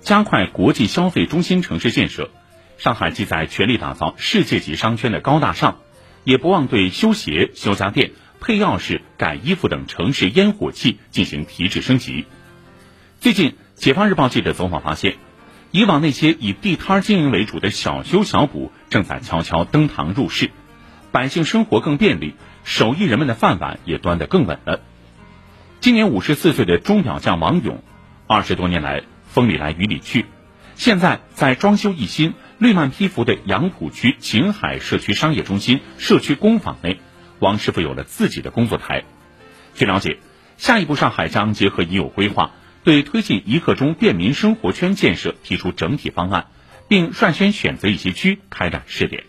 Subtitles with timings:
[0.00, 2.30] 加快国际消费中心城市建设。
[2.76, 5.78] 上海既在全力打造世界级商圈的高大上，
[6.22, 12.24] 也不忘对修鞋、修家电、配钥匙、改衣服等城市烟火气进行提质升级。
[13.20, 15.16] 最近，《解放日报》记者走访发现，
[15.72, 20.52] 以往那些以地摊经营为主的小修小补正在悄悄登堂入室，
[21.10, 24.80] 百姓生活更便利，手艺人们的饭碗也端得更稳了。
[25.80, 27.82] 今年五十四岁的钟表匠王勇，
[28.28, 29.02] 二十多年来
[29.38, 30.26] 风里来雨里去，
[30.74, 36.98] 现在在装修一新、绿曼批幅的杨浦区晴海社区商业中心社区工坊内，
[37.38, 39.04] 王师傅有了自己的工作台。
[39.76, 40.18] 据了解，
[40.56, 42.50] 下一步上海将结合已有规划。
[42.82, 46.48] 对推进一刻钟便民生活圈建设提出整体方案，
[46.88, 49.22] 并率先选择一些区开展试点。